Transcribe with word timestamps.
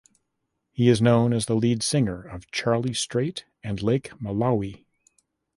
He 0.71 0.89
is 0.89 0.99
known 0.99 1.31
as 1.31 1.45
the 1.45 1.53
lead 1.55 1.83
singer 1.83 2.23
of 2.23 2.49
Charlie 2.49 2.95
Straight 2.95 3.45
and 3.63 3.83
Lake 3.83 4.09
Malawi. 4.19 4.87